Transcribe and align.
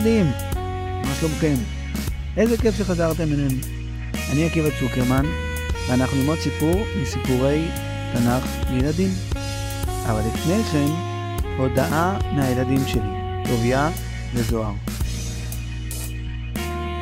ילדים, 0.00 0.26
מה 1.04 1.14
שלומכם? 1.20 1.54
איזה 2.36 2.56
כיף 2.56 2.78
שחזרתם 2.78 3.22
אלינו. 3.22 3.60
אני 4.32 4.46
עקיבא 4.46 4.68
צוקרמן, 4.80 5.24
ואנחנו 5.88 6.18
ללמוד 6.18 6.38
סיפור 6.38 6.84
מסיפורי 7.02 7.68
תנ"ך 8.12 8.44
לילדים. 8.70 9.10
אבל 10.06 10.20
לפני 10.34 10.62
כן, 10.72 10.86
הודעה 11.58 12.18
מהילדים 12.32 12.86
שלי, 12.86 13.00
טוביה 13.44 13.90
וזוהר. 14.34 14.72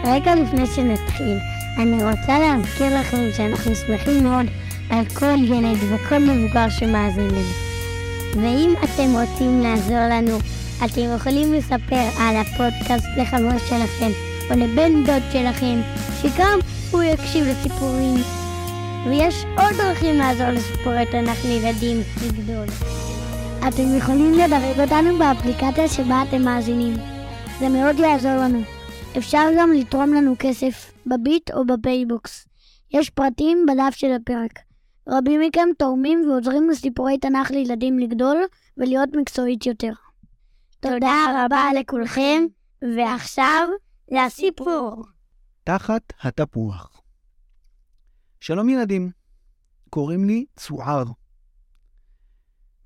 רגע 0.04 0.34
לפני 0.34 0.66
שנתחיל, 0.66 1.38
אני 1.78 2.04
רוצה 2.04 2.38
להזכיר 2.38 3.00
לכם 3.00 3.28
שאנחנו 3.36 3.74
שמחים 3.74 4.24
מאוד 4.24 4.46
על 4.90 5.04
כל 5.04 5.44
ילד 5.44 5.76
וכל 5.90 6.18
מבוגר 6.18 6.70
שמאזין 6.70 7.28
לנו. 7.28 7.68
ואם 8.34 8.74
אתם 8.84 9.12
רוצים 9.12 9.60
לעזור 9.60 10.08
לנו, 10.10 10.38
אתם 10.84 11.00
יכולים 11.16 11.52
לספר 11.52 12.08
על 12.18 12.36
הפודקאסט 12.36 13.06
לחבר 13.16 13.58
שלכם 13.58 14.10
או 14.50 14.54
לבן 14.56 15.04
דוד 15.04 15.22
שלכם, 15.32 15.80
שגם 16.22 16.58
הוא 16.90 17.02
יקשיב 17.02 17.44
לסיפורים. 17.44 18.14
ויש 19.06 19.44
עוד 19.44 19.76
דרכים 19.76 20.14
לעזור 20.14 20.50
לסיפורי 20.50 21.06
תנ"ך 21.12 21.44
לילדים 21.44 21.96
לגדול. 22.26 22.66
אתם 23.68 23.96
יכולים 23.96 24.32
לדרג 24.32 24.80
אותנו 24.80 25.18
באפליקציה 25.18 25.88
שבה 25.88 26.22
אתם 26.28 26.42
מאזינים. 26.42 26.94
זה 27.60 27.68
מאוד 27.68 27.98
יעזור 27.98 28.36
לנו. 28.36 28.60
אפשר 29.18 29.44
גם 29.58 29.72
לתרום 29.72 30.14
לנו 30.14 30.34
כסף 30.38 30.92
בביט 31.06 31.50
או 31.50 31.66
בפייבוקס. 31.66 32.46
יש 32.90 33.10
פרטים 33.10 33.66
בדף 33.68 33.94
של 33.94 34.12
הפרק. 34.12 34.58
רבים 35.08 35.40
מכם 35.40 35.68
תורמים 35.78 36.30
ועוזרים 36.30 36.70
לסיפורי 36.70 37.18
תנ"ך 37.18 37.50
לילדים 37.50 37.98
לגדול 37.98 38.36
ולהיות 38.76 39.08
מקצועית 39.16 39.66
יותר. 39.66 39.92
תודה 40.80 41.44
רבה 41.46 41.64
לכולכם, 41.80 42.42
ועכשיו 42.96 43.68
לסיפור. 44.10 45.04
תחת 45.64 46.02
התפוח. 46.20 47.02
שלום 48.40 48.68
ילדים, 48.68 49.10
קוראים 49.90 50.24
לי 50.24 50.44
צוער. 50.56 51.04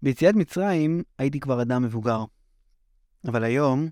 ביציאת 0.03 0.35
מצרים 0.35 1.03
הייתי 1.19 1.41
כבר 1.41 1.63
אדם 1.63 1.83
מבוגר, 1.83 2.25
אבל 3.29 3.45
היום 3.45 3.89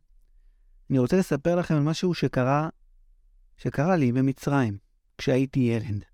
אני 0.90 0.98
רוצה 0.98 1.16
לספר 1.16 1.56
לכם 1.56 1.74
על 1.74 1.82
משהו 1.82 2.14
שקרה, 2.14 2.68
שקרה 3.56 3.96
לי 3.96 4.12
במצרים, 4.12 4.78
כשהייתי 5.18 5.60
ילד. 5.60 6.04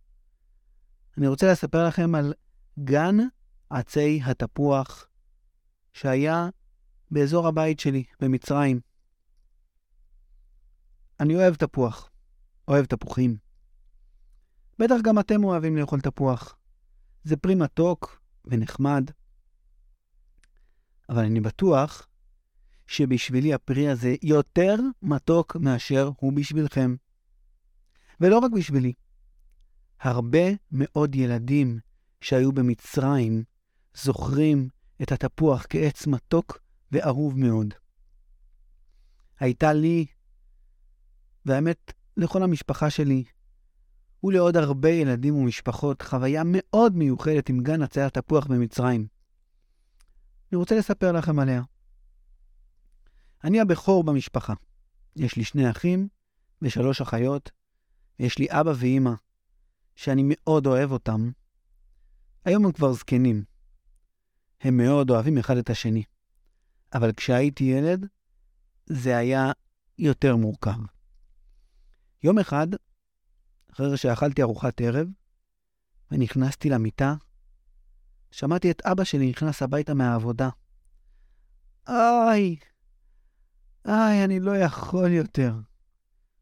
אני 1.18 1.28
רוצה 1.28 1.52
לספר 1.52 1.86
לכם 1.86 2.14
על 2.14 2.34
גן 2.78 3.16
עצי 3.70 4.20
התפוח 4.24 5.06
שהיה 5.92 6.48
באזור 7.10 7.46
הבית 7.46 7.80
שלי, 7.80 8.04
במצרים. 8.20 8.80
אני 11.20 11.36
אוהב 11.36 11.54
תפוח, 11.54 12.10
אוהב 12.68 12.84
תפוחים. 12.84 13.36
בטח 14.78 14.94
גם 15.02 15.18
אתם 15.18 15.44
אוהבים 15.44 15.76
לאכול 15.76 16.00
תפוח. 16.00 16.56
זה 17.24 17.36
פרי 17.36 17.54
מתוק 17.54 18.20
ונחמד. 18.44 19.10
אבל 21.08 21.24
אני 21.24 21.40
בטוח 21.40 22.08
שבשבילי 22.86 23.54
הפרי 23.54 23.88
הזה 23.88 24.14
יותר 24.22 24.74
מתוק 25.02 25.56
מאשר 25.56 26.10
הוא 26.16 26.32
בשבילכם. 26.32 26.96
ולא 28.20 28.38
רק 28.38 28.50
בשבילי. 28.56 28.92
הרבה 30.00 30.46
מאוד 30.72 31.14
ילדים 31.14 31.78
שהיו 32.20 32.52
במצרים 32.52 33.44
זוכרים 33.94 34.68
את 35.02 35.12
התפוח 35.12 35.66
כעץ 35.68 36.06
מתוק 36.06 36.65
ואהוב 36.96 37.38
מאוד. 37.38 37.74
הייתה 39.40 39.72
לי, 39.72 40.06
והאמת, 41.46 41.92
לכל 42.16 42.42
המשפחה 42.42 42.90
שלי, 42.90 43.24
ולעוד 44.24 44.56
הרבה 44.56 44.90
ילדים 44.90 45.36
ומשפחות, 45.36 46.02
חוויה 46.02 46.42
מאוד 46.44 46.96
מיוחדת 46.96 47.48
עם 47.48 47.60
גן 47.62 47.82
עצי 47.82 48.00
התפוח 48.00 48.46
במצרים. 48.46 49.06
אני 50.52 50.56
רוצה 50.56 50.78
לספר 50.78 51.12
לכם 51.12 51.38
עליה. 51.38 51.62
אני 53.44 53.60
הבכור 53.60 54.04
במשפחה. 54.04 54.54
יש 55.16 55.36
לי 55.36 55.44
שני 55.44 55.70
אחים 55.70 56.08
ושלוש 56.62 57.00
אחיות, 57.00 57.50
ויש 58.20 58.38
לי 58.38 58.46
אבא 58.50 58.72
ואימא, 58.76 59.12
שאני 59.96 60.22
מאוד 60.26 60.66
אוהב 60.66 60.92
אותם. 60.92 61.30
היום 62.44 62.66
הם 62.66 62.72
כבר 62.72 62.92
זקנים. 62.92 63.44
הם 64.60 64.76
מאוד 64.76 65.10
אוהבים 65.10 65.38
אחד 65.38 65.56
את 65.56 65.70
השני. 65.70 66.02
אבל 66.94 67.12
כשהייתי 67.12 67.64
ילד, 67.64 68.06
זה 68.86 69.16
היה 69.16 69.52
יותר 69.98 70.36
מורכב. 70.36 70.78
יום 72.22 72.38
אחד, 72.38 72.66
אחרי 73.72 73.96
שאכלתי 73.96 74.42
ארוחת 74.42 74.80
ערב, 74.80 75.08
ונכנסתי 76.10 76.70
למיטה, 76.70 77.14
שמעתי 78.30 78.70
את 78.70 78.82
אבא 78.82 79.04
שלי 79.04 79.30
נכנס 79.30 79.62
הביתה 79.62 79.94
מהעבודה. 79.94 80.48
איי, 81.88 82.56
איי, 83.88 84.24
אני 84.24 84.40
לא 84.40 84.56
יכול 84.56 85.12
יותר. 85.12 85.54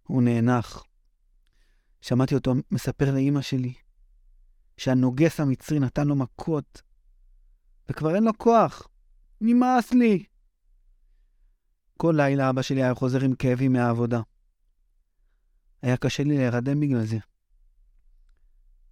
הוא 0.02 0.22
נאנח. 0.22 0.84
שמעתי 2.00 2.34
אותו 2.34 2.54
מספר 2.70 3.14
לאימא 3.14 3.42
שלי 3.42 3.74
שהנוגס 4.76 5.40
המצרי 5.40 5.78
נתן 5.78 6.06
לו 6.06 6.14
מכות, 6.14 6.82
וכבר 7.88 8.14
אין 8.14 8.24
לו 8.24 8.38
כוח. 8.38 8.88
נמאס 9.40 9.92
לי. 9.92 10.24
כל 11.96 12.14
לילה 12.16 12.50
אבא 12.50 12.62
שלי 12.62 12.82
היה 12.82 12.94
חוזר 12.94 13.24
עם 13.24 13.34
כאבים 13.34 13.72
מהעבודה. 13.72 14.20
היה 15.82 15.96
קשה 15.96 16.22
לי 16.22 16.36
להירדם 16.36 16.80
בגלל 16.80 17.04
זה. 17.04 17.18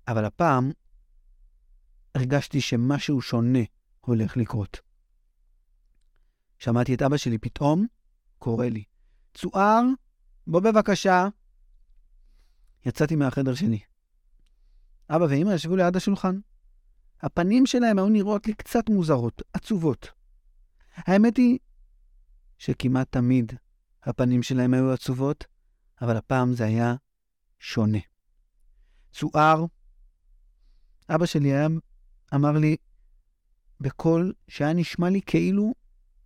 אבל 0.08 0.24
הפעם 0.24 0.70
הרגשתי 2.14 2.60
שמשהו 2.60 3.20
שונה 3.20 3.58
הולך 4.00 4.36
לקרות. 4.36 4.80
שמעתי 6.58 6.94
את 6.94 7.02
אבא 7.02 7.16
שלי 7.16 7.38
פתאום 7.38 7.86
קורא 8.38 8.66
לי, 8.66 8.84
צוער, 9.34 9.82
בוא 10.46 10.60
בבקשה. 10.60 11.28
יצאתי 12.86 13.16
מהחדר 13.16 13.54
שלי. 13.54 13.78
אבא 15.10 15.24
ואמא 15.24 15.52
ישבו 15.52 15.76
ליד 15.76 15.96
השולחן. 15.96 16.38
הפנים 17.20 17.66
שלהם 17.66 17.98
היו 17.98 18.08
נראות 18.08 18.46
לי 18.46 18.54
קצת 18.54 18.88
מוזרות, 18.88 19.42
עצובות. 19.52 20.08
האמת 20.96 21.36
היא 21.36 21.58
שכמעט 22.62 23.12
תמיד 23.12 23.52
הפנים 24.02 24.42
שלהם 24.42 24.74
היו 24.74 24.92
עצובות, 24.92 25.44
אבל 26.02 26.16
הפעם 26.16 26.54
זה 26.54 26.64
היה 26.64 26.94
שונה. 27.58 27.98
צוער, 29.12 29.64
אבא 31.08 31.26
שלי 31.26 31.52
היה, 31.52 31.68
אמר 32.34 32.52
לי 32.52 32.76
בקול 33.80 34.32
שהיה 34.48 34.72
נשמע 34.72 35.10
לי 35.10 35.20
כאילו 35.26 35.74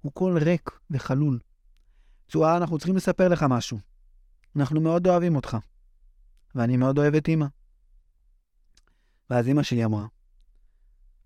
הוא 0.00 0.12
קול 0.12 0.38
ריק 0.38 0.70
וחלול. 0.90 1.40
צוער, 2.28 2.56
אנחנו 2.56 2.78
צריכים 2.78 2.96
לספר 2.96 3.28
לך 3.28 3.44
משהו. 3.48 3.78
אנחנו 4.56 4.80
מאוד 4.80 5.06
אוהבים 5.06 5.36
אותך, 5.36 5.56
ואני 6.54 6.76
מאוד 6.76 6.98
אוהב 6.98 7.14
את 7.14 7.28
אמא. 7.28 7.46
ואז 9.30 9.48
אמא 9.48 9.62
שלי 9.62 9.84
אמרה, 9.84 10.06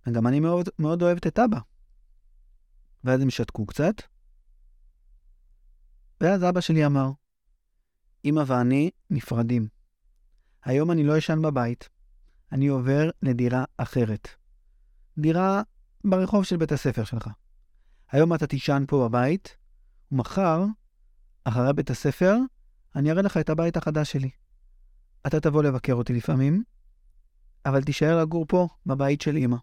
וגם 0.06 0.26
אני 0.26 0.40
מאוד, 0.40 0.68
מאוד 0.78 1.02
אוהבת 1.02 1.26
את 1.26 1.38
אבא. 1.38 1.58
ואז 3.04 3.20
הם 3.20 3.30
שתקו 3.30 3.66
קצת, 3.66 3.94
ואז 6.20 6.44
אבא 6.44 6.60
שלי 6.60 6.86
אמר, 6.86 7.10
אמא 8.24 8.42
ואני 8.46 8.90
נפרדים. 9.10 9.68
היום 10.64 10.90
אני 10.90 11.04
לא 11.04 11.18
אשן 11.18 11.42
בבית, 11.42 11.88
אני 12.52 12.66
עובר 12.68 13.10
לדירה 13.22 13.64
אחרת. 13.76 14.28
דירה 15.18 15.62
ברחוב 16.04 16.44
של 16.44 16.56
בית 16.56 16.72
הספר 16.72 17.04
שלך. 17.04 17.28
היום 18.10 18.34
אתה 18.34 18.46
תישן 18.46 18.84
פה 18.88 19.08
בבית, 19.08 19.56
ומחר, 20.12 20.64
אחרי 21.44 21.72
בית 21.72 21.90
הספר, 21.90 22.36
אני 22.96 23.10
אראה 23.10 23.22
לך 23.22 23.36
את 23.36 23.50
הבית 23.50 23.76
החדש 23.76 24.12
שלי. 24.12 24.30
אתה 25.26 25.40
תבוא 25.40 25.62
לבקר 25.62 25.94
אותי 25.94 26.12
לפעמים, 26.12 26.64
אבל 27.66 27.82
תישאר 27.82 28.20
לגור 28.20 28.44
פה, 28.48 28.68
בבית 28.86 29.20
של 29.20 29.36
אמא. 29.36 29.56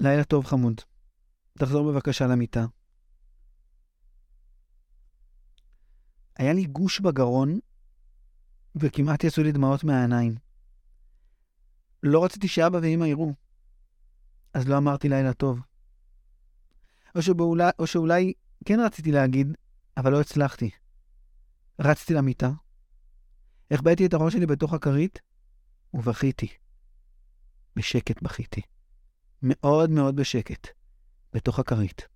לילה 0.00 0.24
טוב, 0.24 0.46
חמוד. 0.46 0.80
תחזור 1.58 1.92
בבקשה 1.92 2.26
למיטה. 2.26 2.66
היה 6.40 6.52
לי 6.52 6.64
גוש 6.64 7.00
בגרון, 7.00 7.58
וכמעט 8.76 9.24
יצאו 9.24 9.42
לי 9.42 9.52
דמעות 9.52 9.84
מהעיניים. 9.84 10.34
לא 12.02 12.24
רציתי 12.24 12.48
שאבא 12.48 12.78
ואמא 12.82 13.04
יראו, 13.04 13.32
אז 14.54 14.68
לא 14.68 14.78
אמרתי 14.78 15.08
לילה 15.08 15.32
טוב. 15.32 15.60
או, 17.14 17.22
שבאולי, 17.22 17.70
או 17.78 17.86
שאולי 17.86 18.32
כן 18.64 18.80
רציתי 18.80 19.12
להגיד, 19.12 19.46
אבל 19.96 20.12
לא 20.12 20.20
הצלחתי. 20.20 20.70
רצתי 21.80 22.14
למיטה, 22.14 22.50
החבאתי 23.70 24.06
את 24.06 24.14
הראש 24.14 24.32
שלי 24.32 24.46
בתוך 24.46 24.74
הכרית, 24.74 25.18
ובכיתי. 25.94 26.48
בשקט 27.76 28.22
בכיתי. 28.22 28.60
מאוד 29.42 29.90
מאוד 29.90 30.16
בשקט, 30.16 30.68
בתוך 31.32 31.58
הכרית. 31.58 32.08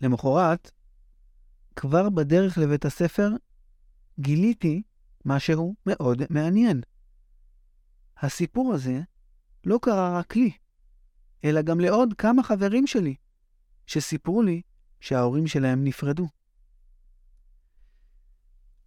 למחרת, 0.00 0.70
כבר 1.76 2.10
בדרך 2.10 2.58
לבית 2.58 2.84
הספר, 2.84 3.30
גיליתי 4.20 4.82
משהו 5.24 5.74
מאוד 5.86 6.22
מעניין. 6.30 6.80
הסיפור 8.18 8.74
הזה 8.74 9.00
לא 9.64 9.78
קרה 9.82 10.18
רק 10.18 10.36
לי, 10.36 10.50
אלא 11.44 11.62
גם 11.62 11.80
לעוד 11.80 12.14
כמה 12.18 12.42
חברים 12.42 12.86
שלי, 12.86 13.14
שסיפרו 13.86 14.42
לי 14.42 14.62
שההורים 15.00 15.46
שלהם 15.46 15.84
נפרדו. 15.84 16.28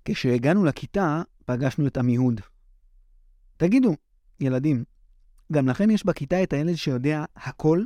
כשהגענו 0.05 0.65
לכיתה, 0.65 1.21
פגשנו 1.45 1.87
את 1.87 1.97
עמיהוד. 1.97 2.41
תגידו, 3.57 3.95
ילדים, 4.39 4.83
גם 5.51 5.67
לכם 5.67 5.89
יש 5.89 6.05
בכיתה 6.05 6.43
את 6.43 6.53
הילד 6.53 6.75
שיודע 6.75 7.25
הכל? 7.35 7.83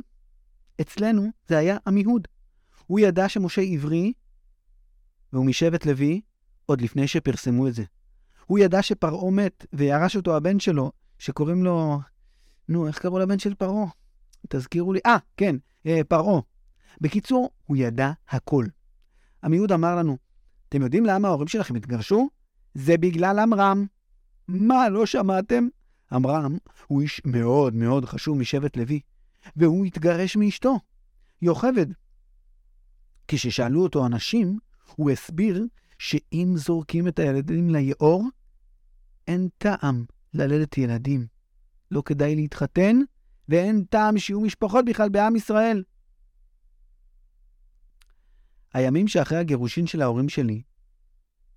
אצלנו 0.80 1.30
זה 1.48 1.58
היה 1.58 1.76
עמיהוד. 1.86 2.28
הוא 2.86 3.00
ידע 3.00 3.28
שמשה 3.28 3.62
עברי, 3.62 4.12
והוא 5.32 5.46
משבט 5.46 5.86
לוי, 5.86 6.20
עוד 6.66 6.80
לפני 6.80 7.08
שפרסמו 7.08 7.68
את 7.68 7.74
זה. 7.74 7.84
הוא 8.46 8.58
ידע 8.58 8.82
שפרעה 8.82 9.30
מת, 9.30 9.66
וירש 9.72 10.16
אותו 10.16 10.36
הבן 10.36 10.60
שלו, 10.60 10.92
שקוראים 11.18 11.64
לו... 11.64 12.00
נו, 12.68 12.86
איך 12.86 12.98
קראו 12.98 13.18
לבן 13.18 13.38
של 13.38 13.54
פרעה? 13.54 13.86
תזכירו 14.48 14.92
לי. 14.92 15.00
אה, 15.06 15.16
כן, 15.36 15.56
אה, 15.86 16.00
פרעה. 16.08 16.40
בקיצור, 17.00 17.50
הוא 17.66 17.76
ידע 17.76 18.12
הכל. 18.28 18.66
עמיהוד 19.44 19.72
אמר 19.72 19.96
לנו, 19.96 20.16
אתם 20.68 20.82
יודעים 20.82 21.06
למה 21.06 21.28
ההורים 21.28 21.48
שלכם 21.48 21.74
התגרשו? 21.74 22.28
זה 22.74 22.96
בגלל 22.96 23.38
עמרם. 23.38 23.86
מה, 24.48 24.88
לא 24.88 25.06
שמעתם? 25.06 25.68
עמרם 26.12 26.56
הוא 26.86 27.02
איש 27.02 27.20
מאוד 27.24 27.74
מאוד 27.74 28.04
חשוב 28.04 28.38
משבט 28.38 28.76
לוי, 28.76 29.00
והוא 29.56 29.84
התגרש 29.84 30.36
מאשתו, 30.36 30.78
יוכבד. 31.42 31.86
כששאלו 33.28 33.82
אותו 33.82 34.06
אנשים, 34.06 34.58
הוא 34.96 35.10
הסביר 35.10 35.66
שאם 35.98 36.52
זורקים 36.56 37.08
את 37.08 37.18
הילדים 37.18 37.70
ליאור, 37.70 38.24
אין 39.28 39.48
טעם 39.58 40.04
ללדת 40.34 40.78
ילדים. 40.78 41.26
לא 41.90 42.02
כדאי 42.06 42.34
להתחתן, 42.34 42.96
ואין 43.48 43.84
טעם 43.84 44.18
שיהיו 44.18 44.40
משפחות 44.40 44.84
בכלל 44.84 45.08
בעם 45.08 45.36
ישראל. 45.36 45.84
הימים 48.74 49.08
שאחרי 49.08 49.38
הגירושין 49.38 49.86
של 49.86 50.02
ההורים 50.02 50.28
שלי, 50.28 50.62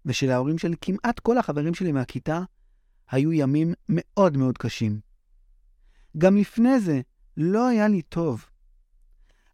ושל 0.05 0.29
ההורים 0.29 0.57
של 0.57 0.73
כמעט 0.81 1.19
כל 1.19 1.37
החברים 1.37 1.73
שלי 1.73 1.91
מהכיתה, 1.91 2.41
היו 3.11 3.33
ימים 3.33 3.73
מאוד 3.89 4.37
מאוד 4.37 4.57
קשים. 4.57 4.99
גם 6.17 6.37
לפני 6.37 6.79
זה 6.79 7.01
לא 7.37 7.67
היה 7.67 7.87
לי 7.87 8.01
טוב. 8.01 8.45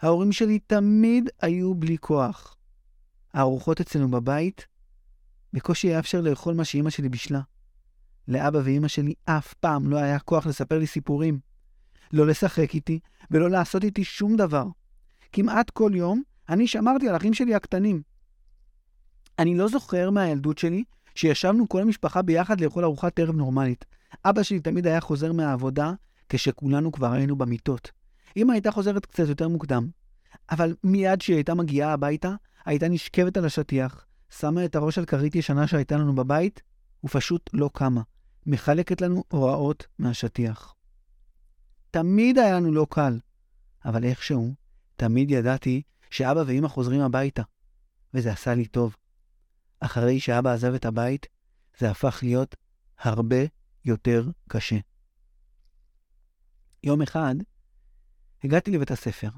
ההורים 0.01 0.31
שלי 0.31 0.60
תמיד 0.60 1.30
היו 1.42 1.75
בלי 1.75 1.98
כוח. 1.98 2.57
הארוחות 3.33 3.81
אצלנו 3.81 4.12
בבית 4.12 4.68
בקושי 5.54 5.88
היה 5.88 6.00
אפשר 6.00 6.22
לאכול 6.22 6.54
מה 6.54 6.66
שאימא 6.66 6.89
שלי 6.89 7.10
בישלה. 7.10 7.42
לאבא 8.28 8.60
ואימא 8.63 8.88
שלי 8.88 9.13
אף 9.25 9.54
פעם 9.54 9.89
לא 9.89 9.98
היה 9.98 10.19
כוח 10.19 10.45
לספר 10.45 10.80
לי 10.80 10.88
סיפורים. 10.88 11.39
לא 12.13 12.28
לשחק 12.28 12.75
איתי 12.75 13.00
ולא 13.31 13.50
לעשות 13.50 13.83
איתי 13.83 14.04
שום 14.04 14.36
דבר. 14.36 14.66
כמעט 15.31 15.69
כל 15.69 15.92
יום 15.95 16.22
אני 16.50 16.68
שמרתי 16.68 17.10
על 17.10 17.16
אחים 17.16 17.33
שלי 17.33 17.56
הקטנים. 17.56 18.01
אני 19.39 19.57
לא 19.57 19.68
זוכר 19.68 20.10
מהילדות 20.10 20.57
שלי 20.57 20.84
שישבנו 21.16 21.69
כל 21.69 21.81
המשפחה 21.81 22.22
ביחד 22.22 22.62
לאכול 22.62 22.84
ארוחת 22.84 23.19
ערב 23.19 23.36
נורמלית. 23.36 23.86
אבא 24.25 24.44
שלי 24.44 24.60
תמיד 24.60 24.88
היה 24.88 25.01
חוזר 25.01 25.34
מהעבודה 25.34 25.94
כשכולנו 26.30 26.92
כבר 26.92 27.12
היינו 27.12 27.36
במיטות. 27.36 27.92
אמא 28.38 28.54
הייתה 28.54 28.72
חוזרת 28.72 29.06
קצת 29.06 29.27
יותר 29.27 29.48
מוקדם, 29.48 29.88
אבל 30.51 30.75
מיד 30.84 31.19
כשהיא 31.19 31.36
הייתה 31.36 31.54
מגיעה 31.54 31.94
הביתה, 31.94 32.36
הייתה 32.66 32.88
נשכבת 32.88 33.38
על 33.38 33.46
השטיח, 33.46 34.06
שמה 34.30 34.66
את 34.66 34.75
הראש 34.75 34.98
על 34.98 35.06
כרית 35.06 35.36
ישנה 35.36 35.68
שהייתה 35.68 35.98
לנו 35.98 36.16
בבית, 36.16 36.62
ופשוט 37.04 37.50
לא 37.54 37.69
קמה, 37.74 38.02
מחלקת 38.46 39.02
לנו 39.02 39.24
הוראות 39.31 39.88
מהשטיח. 40.00 40.75
תמיד 41.92 42.38
היה 42.38 42.56
לנו 42.56 42.72
לא 42.72 42.88
קל, 42.90 43.19
אבל 43.86 44.04
איכשהו, 44.04 44.54
תמיד 44.96 45.31
ידעתי 45.31 45.81
שאבא 46.10 46.44
ואמא 46.48 46.68
חוזרים 46.68 47.02
הביתה, 47.02 47.42
וזה 48.13 48.31
עשה 48.31 48.56
לי 48.56 48.66
טוב. 48.66 48.96
אחרי 49.80 50.19
שאבא 50.19 50.54
עזב 50.54 50.74
את 50.74 50.86
הבית, 50.86 51.25
זה 51.80 51.92
הפך 51.92 52.19
להיות 52.24 52.56
הרבה 53.00 53.46
יותר 53.86 54.30
קשה. 54.48 54.78
יום 56.84 57.02
אחד 57.02 57.36
הגעתי 58.44 58.72
לבית 58.72 58.92
הספר, 58.92 59.30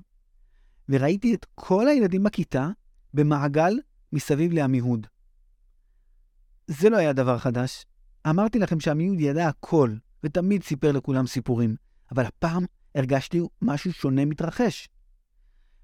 וראיתי 0.90 1.36
את 1.36 1.46
כל 1.56 1.88
הילדים 1.88 2.24
בכיתה 2.24 2.70
במעגל 3.13 3.80
מסביב 4.13 4.54
לעמיהוד. 4.54 5.07
זה 6.68 6.89
לא 6.89 6.98
היה 6.98 7.13
דבר 7.13 7.38
חדש. 7.38 7.86
אמרתי 8.30 8.60
לכם 8.60 8.80
שעמיהוד 8.80 9.19
ידע 9.19 9.48
הכל, 9.48 9.92
ותמיד 10.24 10.63
סיפר 10.63 10.92
לכולם 10.92 11.27
סיפורים, 11.27 11.75
אבל 12.12 12.25
הפעם 12.25 12.65
הרגשתי 12.95 13.42
משהו 13.62 13.94
שונה 13.94 14.25
מתרחש. 14.25 14.89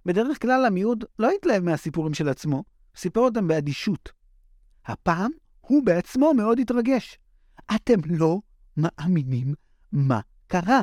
בדרך 0.05 0.41
כלל 0.41 0.65
עמיהוד 0.65 1.03
לא 1.19 1.29
התלהב 1.31 1.63
מהסיפורים 1.63 2.13
של 2.13 2.29
עצמו, 2.29 2.63
סיפר 2.95 3.19
אותם 3.19 3.47
באדישות. 3.47 4.11
הפעם 4.85 5.31
הוא 5.61 5.85
בעצמו 5.85 6.33
מאוד 6.33 6.59
התרגש. 6.59 7.19
אתם 7.75 7.99
לא 8.05 8.41
מאמינים 8.77 9.53
מה 9.91 10.19
קרה. 10.47 10.81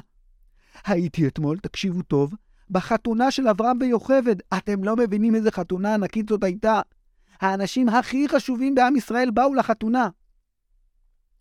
הייתי 0.85 1.27
אתמול, 1.27 1.59
תקשיבו 1.59 2.03
טוב, 2.03 2.35
בחתונה 2.71 3.31
של 3.31 3.49
אברהם 3.49 3.79
ויוכבד. 3.81 4.37
אתם 4.59 4.85
לא 4.85 4.97
מבינים 4.97 5.35
איזה 5.35 5.51
חתונה 5.51 5.95
ענקית 5.95 6.29
זאת 6.29 6.45
הייתה. 6.45 6.81
האנשים 7.41 7.89
הכי 7.89 8.29
חשובים 8.29 8.75
בעם 8.75 8.97
ישראל 8.97 9.31
באו 9.31 9.55
לחתונה. 9.55 10.09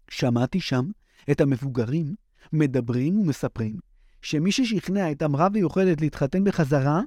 שמעתי 0.10 0.60
שם 0.60 0.86
את 1.31 1.42
המבוגרים 1.42 2.16
מדברים 2.54 3.19
ומספרים 3.19 3.80
שמי 4.22 4.51
ששכנע 4.51 5.12
את 5.12 5.24
אמרה 5.24 5.48
ויוכלת 5.54 6.01
להתחתן 6.01 6.44
בחזרה, 6.44 7.01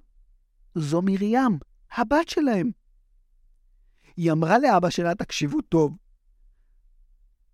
זו 0.74 1.02
מרים, 1.02 1.58
הבת 1.96 2.28
שלהם. 2.28 2.70
היא 4.16 4.32
אמרה 4.32 4.58
לאבא 4.58 4.90
שלה, 4.90 5.14
תקשיבו 5.14 5.60
טוב, 5.60 5.96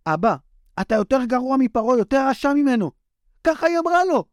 אבא, 0.06 0.36
אתה 0.80 0.94
יותר 0.94 1.24
גרוע 1.24 1.56
מפרעה, 1.56 1.98
יותר 1.98 2.28
רשע 2.28 2.52
ממנו. 2.54 2.90
ככה 3.44 3.66
היא 3.66 3.78
אמרה 3.78 4.04
לו. 4.04 4.24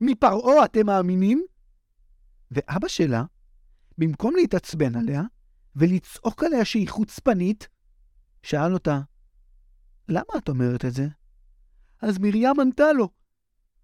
מפרעה 0.00 0.64
אתם 0.64 0.86
מאמינים? 0.86 1.44
ואבא 2.50 2.88
שלה, 2.88 3.24
במקום 3.98 4.34
להתעצבן 4.36 4.96
עליה 4.96 5.22
ולצעוק 5.76 6.44
עליה 6.44 6.64
שהיא 6.64 6.88
חוצפנית, 6.88 7.68
שאל 8.42 8.74
אותה, 8.74 9.00
למה 10.08 10.38
את 10.38 10.48
אומרת 10.48 10.84
את 10.84 10.94
זה? 10.94 11.06
אז 12.02 12.18
מרים 12.18 12.60
ענתה 12.60 12.92
לו, 12.92 13.08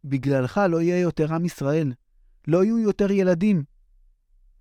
בגללך 0.04 0.61
לא 0.68 0.80
יהיה 0.80 1.00
יותר 1.00 1.35
עם 1.35 1.44
ישראל, 1.44 1.92
לא 2.49 2.64
יהיו 2.64 2.78
יותר 2.78 3.11
ילדים. 3.11 3.64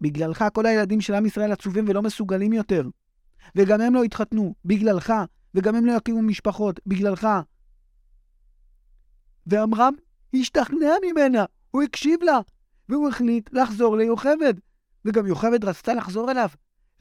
בגללך 0.02 0.46
כל 0.54 0.66
הילדים 0.66 1.02
של 1.02 1.14
עם 1.14 1.26
ישראל 1.26 1.52
עצובים 1.52 1.86
ולא 1.88 2.02
מסוגלים 2.02 2.54
יותר. 2.54 2.90
וגם 3.56 3.82
הם 3.82 3.94
לא 3.96 4.06
יתחתנו, 4.06 4.56
בגללך, 4.66 5.14
וגם 5.56 5.76
הם 5.76 5.86
לא 5.86 5.94
יקימו 5.98 6.22
משפחות, 6.22 6.80
בגללך. 6.86 7.28
ועמרם 9.48 9.94
השתכנע 10.34 10.92
ממנה, 11.06 11.46
הוא 11.72 11.84
הקשיב 11.84 12.24
לה, 12.24 12.40
והוא 12.90 13.10
החליט 13.10 13.50
לחזור 13.54 13.98
ליוכבד, 13.98 14.54
וגם 15.06 15.28
יוכבד 15.28 15.64
רצתה 15.64 15.94
לחזור 15.94 16.32
אליו, 16.32 16.50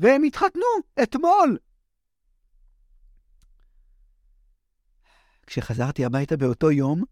והם 0.01 0.23
התחתנו 0.23 0.63
אתמול. 1.03 1.59
כשחזרתי 5.47 6.05
הביתה 6.05 6.37
באותו 6.37 6.71
יום, 6.71 7.05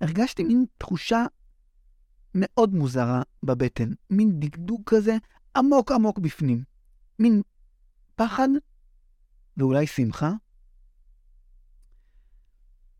הרגשתי 0.00 0.44
מין 0.44 0.64
תחושה 0.78 1.26
מאוד 2.34 2.74
מוזרה 2.74 3.22
בבטן, 3.42 3.90
מין 4.10 4.40
דקדוק 4.40 4.94
כזה 4.94 5.16
עמוק 5.56 5.92
עמוק 5.92 6.18
בפנים. 6.18 6.64
מין 7.18 7.42
פחד 8.14 8.48
ואולי 9.56 9.86
שמחה. 9.86 10.32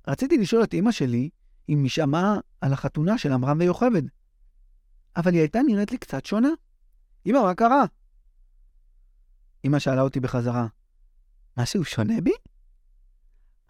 רציתי 0.09 0.39
לשאול 0.39 0.65
את 0.65 0.75
אמא 0.75 0.93
שלי 0.93 1.31
אם 1.69 1.83
היא 1.83 1.91
שמעה 1.91 2.39
על 2.61 2.73
החתונה 2.73 3.19
של 3.19 3.33
עמרם 3.33 3.59
ויוכבד, 3.61 4.03
אבל 5.19 5.33
היא 5.33 5.41
הייתה 5.41 5.59
נראית 5.67 5.91
לי 5.91 5.99
קצת 5.99 6.27
שונה. 6.27 6.49
אמא, 7.27 7.39
מה 7.43 7.55
קרה? 7.55 7.85
אמא 9.65 9.79
שאלה 9.79 10.01
אותי 10.01 10.21
בחזרה, 10.21 10.67
משהו 11.57 11.85
שונה 11.85 12.21
בי? 12.21 12.33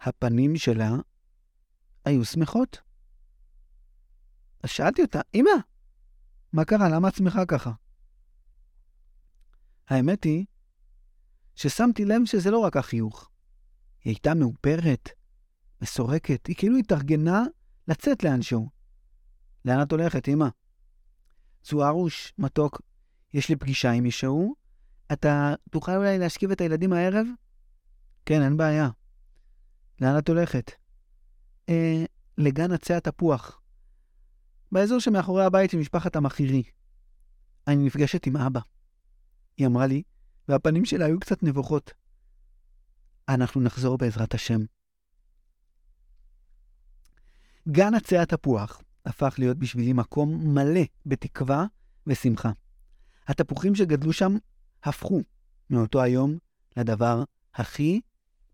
הפנים 0.01 0.57
שלה 0.57 0.91
היו 2.05 2.25
שמחות. 2.25 2.81
אז 4.63 4.69
שאלתי 4.69 5.01
אותה, 5.01 5.21
אמא, 5.33 5.51
מה 6.53 6.65
קרה? 6.65 6.89
למה 6.89 7.07
את 7.07 7.15
שמחה 7.15 7.45
ככה? 7.45 7.71
האמת 9.87 10.23
היא 10.23 10.45
ששמתי 11.55 12.05
לב 12.05 12.25
שזה 12.25 12.51
לא 12.51 12.59
רק 12.59 12.77
החיוך. 12.77 13.29
היא 14.03 14.11
הייתה 14.11 14.33
מאופרת, 14.33 15.09
מסורקת, 15.81 16.47
היא 16.47 16.55
כאילו 16.55 16.77
התארגנה 16.77 17.43
לצאת 17.87 18.23
לאנשהו. 18.23 18.69
לאן 19.65 19.81
את 19.81 19.91
הולכת, 19.91 20.27
אמא? 20.27 20.47
צוארוש, 21.61 22.33
מתוק, 22.37 22.81
יש 23.33 23.49
לי 23.49 23.55
פגישה 23.55 23.91
עם 23.91 24.03
מישהו, 24.03 24.55
אתה 25.13 25.53
תוכל 25.71 25.95
אולי 25.95 26.19
להשכיב 26.19 26.51
את 26.51 26.61
הילדים 26.61 26.93
הערב? 26.93 27.27
כן, 28.25 28.41
אין 28.41 28.57
בעיה. 28.57 28.89
לאן 30.01 30.17
את 30.17 30.29
הולכת? 30.29 30.71
אה, 31.69 32.03
לגן 32.37 32.71
עצי 32.71 32.93
התפוח. 32.93 33.61
באזור 34.71 34.99
שמאחורי 34.99 35.45
הבית 35.45 35.71
של 35.71 35.77
משפחת 35.77 36.15
המחירי. 36.15 36.63
אני 37.67 37.85
נפגשת 37.85 38.25
עם 38.25 38.37
אבא. 38.37 38.59
היא 39.57 39.67
אמרה 39.67 39.87
לי, 39.87 40.03
והפנים 40.47 40.85
שלה 40.85 41.05
היו 41.05 41.19
קצת 41.19 41.43
נבוכות. 41.43 41.93
אנחנו 43.29 43.61
נחזור 43.61 43.97
בעזרת 43.97 44.33
השם. 44.33 44.59
גן 47.67 47.95
עצי 47.95 48.17
התפוח 48.17 48.81
הפך 49.09 49.35
להיות 49.37 49.57
בשבילי 49.57 49.93
מקום 49.93 50.53
מלא 50.55 50.81
בתקווה 51.05 51.65
ושמחה. 52.07 52.51
התפוחים 53.27 53.75
שגדלו 53.75 54.13
שם 54.13 54.35
הפכו 54.83 55.21
מאותו 55.69 56.01
היום 56.01 56.37
לדבר 56.77 57.23
הכי 57.53 58.01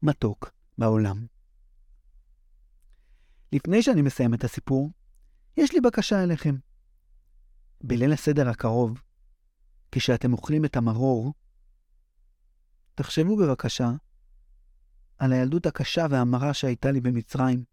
מתוק 0.01 0.51
בעולם. 0.77 1.25
לפני 3.51 3.83
שאני 3.83 4.01
מסיים 4.01 4.33
את 4.33 4.43
הסיפור, 4.43 4.91
יש 5.57 5.73
לי 5.73 5.81
בקשה 5.81 6.23
אליכם. 6.23 6.55
בליל 7.83 8.13
הסדר 8.13 8.49
הקרוב, 8.49 9.01
כשאתם 9.91 10.33
אוכלים 10.33 10.65
את 10.65 10.75
המרור, 10.75 11.33
תחשבו 12.95 13.37
בבקשה 13.37 13.89
על 15.17 15.33
הילדות 15.33 15.65
הקשה 15.65 16.05
והמרה 16.09 16.53
שהייתה 16.53 16.91
לי 16.91 17.01
במצרים. 17.01 17.63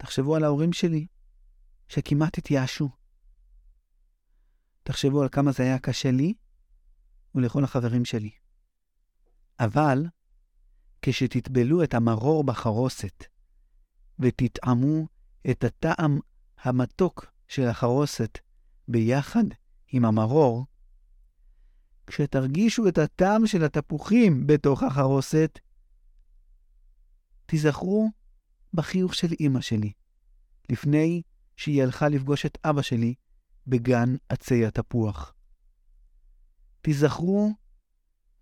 תחשבו 0.00 0.36
על 0.36 0.44
ההורים 0.44 0.72
שלי, 0.72 1.06
שכמעט 1.88 2.38
התייאשו. 2.38 2.88
תחשבו 4.82 5.22
על 5.22 5.28
כמה 5.28 5.52
זה 5.52 5.62
היה 5.62 5.78
קשה 5.78 6.10
לי 6.10 6.34
ולכל 7.34 7.64
החברים 7.64 8.04
שלי. 8.04 8.30
אבל 9.60 10.06
כשתטבלו 11.02 11.84
את 11.84 11.94
המרור 11.94 12.44
בחרוסת 12.44 13.24
ותטעמו 14.18 15.06
את 15.50 15.64
הטעם 15.64 16.18
המתוק 16.62 17.26
של 17.48 17.66
החרוסת 17.68 18.38
ביחד 18.88 19.44
עם 19.88 20.04
המרור, 20.04 20.66
כשתרגישו 22.06 22.88
את 22.88 22.98
הטעם 22.98 23.46
של 23.46 23.64
התפוחים 23.64 24.46
בתוך 24.46 24.82
החרוסת, 24.82 25.58
תיזכרו 27.46 28.10
בחיוך 28.74 29.14
של 29.14 29.28
אמא 29.40 29.60
שלי, 29.60 29.92
לפני 30.70 31.22
שהיא 31.56 31.82
הלכה 31.82 32.08
לפגוש 32.08 32.46
את 32.46 32.58
אבא 32.64 32.82
שלי 32.82 33.14
בגן 33.66 34.14
עצי 34.28 34.66
התפוח. 34.66 35.34
תיזכרו 36.82 37.52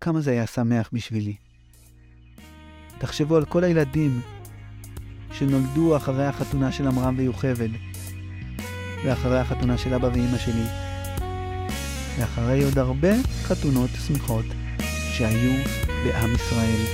כמה 0.01 0.21
זה 0.21 0.31
היה 0.31 0.47
שמח 0.47 0.89
בשבילי. 0.93 1.35
תחשבו 2.99 3.35
על 3.35 3.45
כל 3.45 3.63
הילדים 3.63 4.21
שנולדו 5.31 5.97
אחרי 5.97 6.25
החתונה 6.25 6.71
של 6.71 6.87
עמרם 6.87 7.15
ויוכבד, 7.17 7.69
ואחרי 9.05 9.39
החתונה 9.39 9.77
של 9.77 9.93
אבא 9.93 10.07
ואימא 10.07 10.37
שלי, 10.37 10.65
ואחרי 12.17 12.63
עוד 12.63 12.77
הרבה 12.77 13.13
חתונות 13.43 13.89
שמחות 14.07 14.45
שהיו 15.17 15.63
בעם 16.03 16.35
ישראל, 16.35 16.85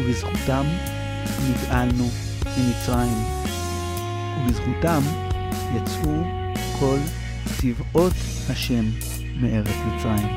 ובזכותם 0.00 0.64
נגאלנו 1.50 2.33
ממצרים, 2.58 3.24
ובזכותם 4.38 5.02
יצאו 5.76 6.22
כל 6.78 6.98
צבאות 7.56 8.12
השם 8.50 8.84
מארץ 9.40 9.76
מצרים. 9.86 10.28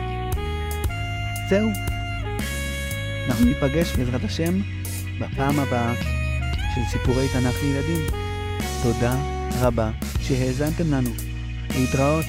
זהו. 1.50 1.69
אנחנו 3.27 3.45
ניפגש 3.45 3.95
בעזרת 3.95 4.24
השם 4.24 4.59
בפעם 5.19 5.59
הבאה 5.59 5.93
של 6.75 6.81
סיפורי 6.91 7.27
תנ"ך 7.33 7.55
לילדים. 7.63 8.05
תודה 8.83 9.15
רבה 9.59 9.91
שהאזנתם 10.21 10.93
לנו. 10.93 11.09
להתראות. 11.75 12.25